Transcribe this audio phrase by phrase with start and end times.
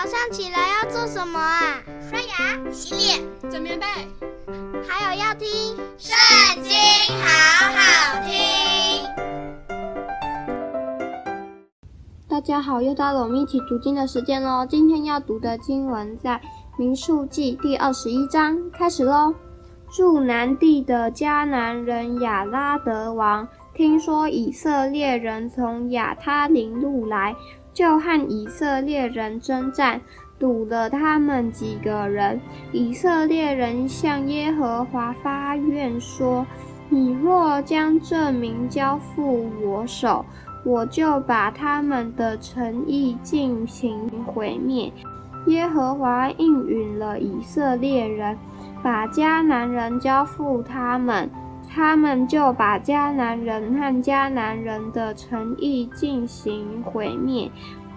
[0.00, 1.82] 早上起来要做什么啊？
[2.08, 3.84] 刷牙、洗脸、整棉被，
[4.86, 5.48] 还有要听
[5.98, 6.16] 《圣
[6.62, 6.70] 经》，
[7.20, 7.26] 好
[7.74, 9.04] 好听。
[12.28, 14.64] 大家好，又到了我们一起读经的时间喽。
[14.64, 16.34] 今天要读的经文在
[16.78, 19.34] 《民数记》第二十一章，开始喽。
[19.90, 27.34] 住南地的迦南人亚拉得王，听说以色列人从亚他林路来。
[27.78, 30.00] 就和以色列人争战，
[30.36, 32.40] 堵了他们几个人。
[32.72, 36.44] 以色列人向耶和华发愿说
[36.90, 40.26] ：“你若将这民交付我手，
[40.64, 44.92] 我就把他们的城邑进行毁灭。”
[45.46, 48.36] 耶和华应允了以色列人，
[48.82, 51.30] 把迦南人交付他们。
[51.78, 57.48] 他们就把迦南人和迦南人的诚意进行毁灭，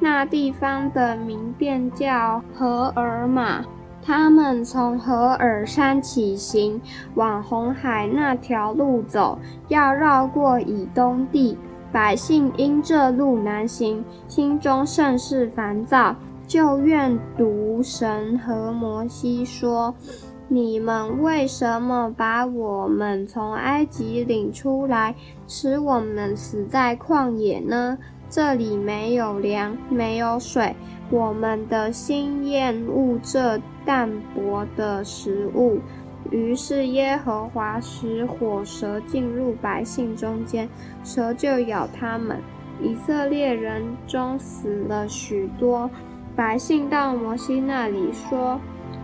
[0.00, 3.64] 那地方的名便叫何尔玛。
[4.02, 6.80] 他们从何尔山起行，
[7.14, 11.56] 往红海那条路走，要绕过以东地。
[11.92, 16.16] 百姓因这路难行，心中甚是烦躁，
[16.48, 19.94] 就怨毒神和摩西说。
[20.50, 25.14] 你们为什么把我们从埃及领出来，
[25.46, 27.98] 使我们死在旷野呢？
[28.30, 30.74] 这里没有粮，没有水，
[31.10, 35.80] 我们的心厌恶这淡薄的食物。
[36.30, 40.66] 于是耶和华使火蛇进入百姓中间，
[41.04, 42.38] 蛇就咬他们，
[42.82, 45.90] 以色列人中死了许多。
[46.34, 48.58] 百姓到摩西那里说。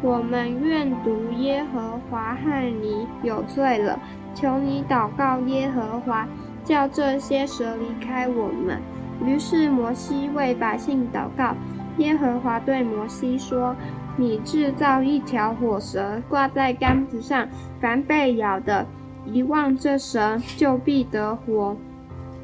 [0.05, 3.99] 我们愿读耶和华和你有罪了，
[4.35, 6.29] 求你祷告耶和华，
[6.63, 8.79] 叫这些蛇离开我们。
[9.25, 11.57] 于是摩西为百姓祷告，
[11.97, 13.75] 耶和华对摩西说
[14.19, 17.49] ：“你制造一条火蛇，挂在杆子上，
[17.81, 18.87] 凡被咬的，
[19.25, 21.75] 一望这蛇，就必得活。”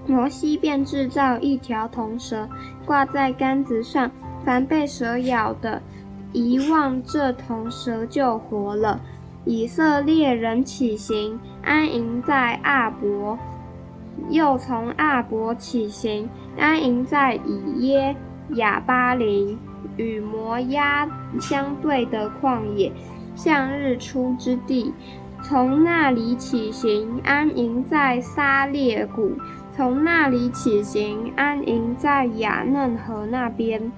[0.08, 2.48] 摩西便制造一条铜蛇，
[2.86, 4.10] 挂在杆子上，
[4.46, 5.82] 凡被蛇咬的。
[6.32, 9.00] 一望这铜蛇就活了。
[9.44, 13.38] 以色列人起行，安营在阿伯；
[14.28, 18.14] 又从阿伯起行，安营在以耶
[18.50, 19.58] 亚巴林，
[19.96, 21.08] 与摩押
[21.40, 22.92] 相对的旷野，
[23.34, 24.92] 向日出之地。
[25.42, 29.30] 从那里起行，安营在撒列谷；
[29.74, 33.90] 从那里起行，安营在雅嫩河那边。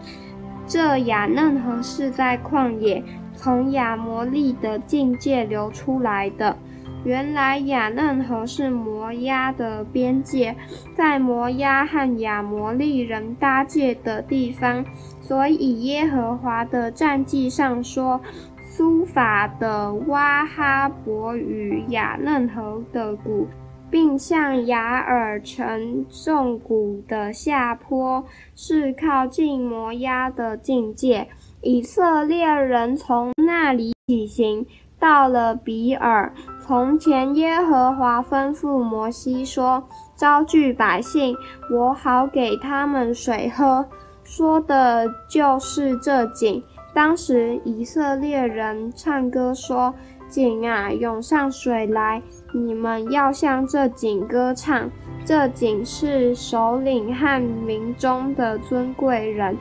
[0.67, 3.03] 这亚嫩河是在旷野，
[3.35, 6.57] 从亚摩利的境界流出来的。
[7.05, 10.55] 原来亚嫩河是摩押的边界，
[10.95, 14.85] 在摩押和亚摩利人搭界的地方，
[15.21, 18.21] 所以耶和华的战记上说：
[18.63, 23.49] 苏法的哇哈伯与亚嫩河的谷。
[23.93, 28.25] 并向雅尔城纵谷的下坡，
[28.57, 31.29] 是靠近摩押的境界。
[31.61, 34.65] 以色列人从那里起行，
[34.99, 36.33] 到了比尔。
[36.59, 39.87] 从前耶和华吩咐摩西说
[40.17, 41.37] ：“招聚百姓，
[41.71, 43.87] 我好给他们水喝。”
[44.25, 46.65] 说的就是这井。
[46.95, 49.95] 当时以色列人唱歌说。
[50.33, 52.23] 井啊，涌上水来！
[52.55, 54.91] 你们要向这井歌唱。
[55.27, 59.55] 这井是首领和民中的尊贵人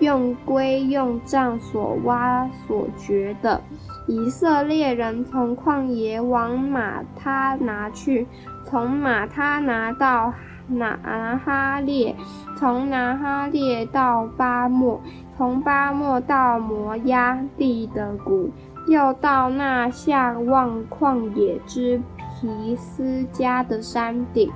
[0.00, 3.58] 用规用杖所挖所掘的。
[4.06, 8.26] 以色列人从旷野往马他拿去，
[8.66, 10.34] 从马他拿到
[10.68, 12.14] 拿哈列，
[12.58, 15.00] 从拿哈列到巴末，
[15.38, 18.50] 从巴末到摩押地的谷。
[18.88, 22.00] 又到那下望旷野之
[22.40, 24.50] 皮斯迦的山顶，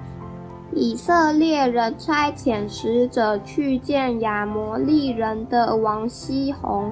[0.73, 6.91] 以色列人差遣使者去见亚摩利人的王西宏，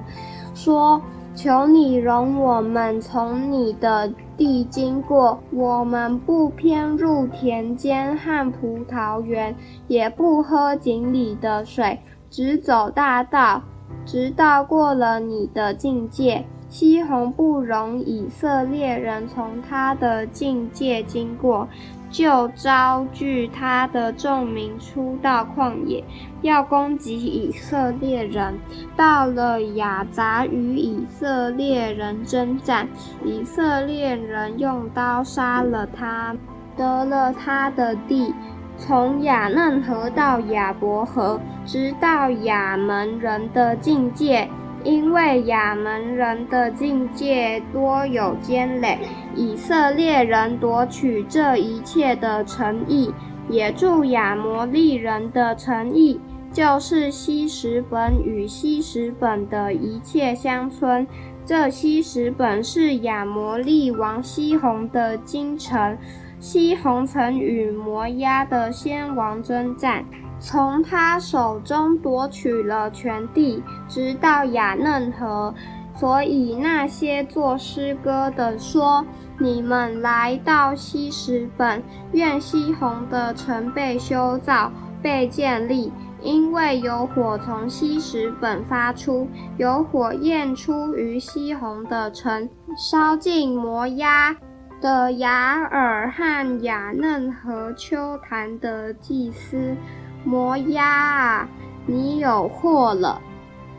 [0.53, 1.01] 说
[1.33, 9.55] ：“求你容我们从你的地经过，我们不偏入田间和葡萄园，
[9.87, 11.99] 也不喝井里的水，
[12.29, 13.63] 只走大道，
[14.05, 21.67] 直到过了你的境界。”西宏不容以色列人从他的境界经过，
[22.09, 26.01] 就招聚他的众民出到旷野，
[26.41, 28.57] 要攻击以色列人。
[28.95, 32.87] 到了雅杂，与以色列人争战，
[33.25, 36.33] 以色列人用刀杀了他，
[36.77, 38.33] 得了他的地，
[38.77, 44.49] 从雅嫩河到雅博河，直到雅门人的境界。
[44.83, 48.97] 因为亚门人的境界多有奸累，
[49.35, 53.13] 以色列人夺取这一切的诚意，
[53.49, 56.19] 也助亚摩利人的诚意，
[56.51, 61.05] 就是希实本与希实本的一切乡村。
[61.45, 65.97] 这希实本是亚摩利王西宏的京城，
[66.39, 70.05] 西宏曾与摩押的先王征战。
[70.41, 75.53] 从他手中夺取了全地，直到雅嫩河。
[75.93, 79.05] 所以那些作诗歌的说
[79.37, 81.83] ：“你们来到西石本，
[82.13, 84.71] 愿西红的城被修造、
[85.01, 85.91] 被建立，
[86.21, 89.27] 因为有火从西石本发出，
[89.57, 94.35] 有火焰出于西红的城，烧尽摩押
[94.79, 99.75] 的雅尔和雅嫩河邱坛的祭司。”
[100.23, 101.49] 摩押啊，
[101.85, 103.21] 你有祸了！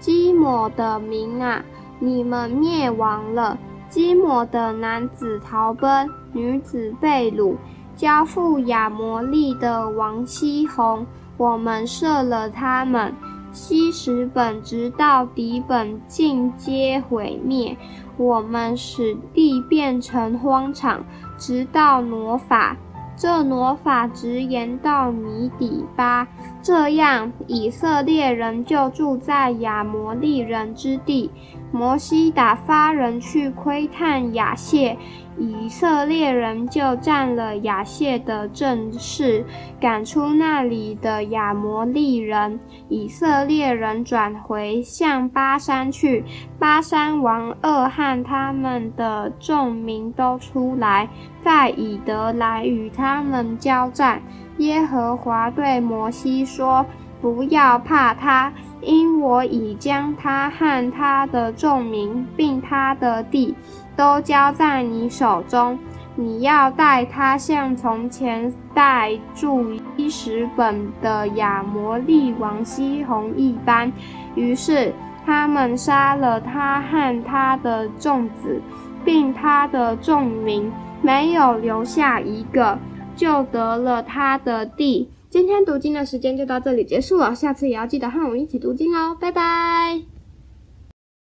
[0.01, 1.63] 基摩的民啊，
[2.01, 3.57] 你们灭亡了！
[3.89, 7.55] 基摩的男子逃奔，女子被掳，
[7.95, 11.07] 交付亚摩利的王西宏，
[11.37, 13.15] 我们射了他们。
[13.53, 17.77] 西十本直到底本尽皆毁灭，
[18.17, 21.05] 我们使地变成荒场，
[21.37, 22.77] 直到挪法。
[23.17, 26.27] 这挪法直延到米底巴，
[26.63, 31.31] 这样以色列人就住在亚摩利人之地。
[31.73, 34.97] 摩西打发人去窥探亚谢。
[35.39, 39.43] 以色列人就占了亚谢的正室，
[39.81, 42.61] 赶出那里的亚摩利人。
[42.91, 46.23] 以色列人转回向巴山去，
[46.59, 51.09] 巴山王二和他们的众民都出来，
[51.43, 54.21] 在以德来与他们交战。
[54.59, 56.85] 耶和华对摩西说
[57.23, 58.53] ：“不要怕他，
[58.83, 63.55] 因我已将他和他的众民，并他的地。”
[63.95, 65.79] 都交在你手中，
[66.17, 73.93] 你要待他像从前待住希实本的亚摩利王西宏一般。
[74.35, 74.95] 于是
[75.27, 78.63] 他们杀了他和他的众子，
[79.05, 80.73] 并他的众民，
[81.03, 82.79] 没有留下一个，
[83.15, 85.12] 就得了他的地。
[85.33, 90.12] 今天读经的时间就到这里结束了，下次也要记得和我们一起读经哦，拜拜。